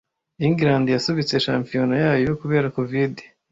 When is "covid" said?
2.77-3.13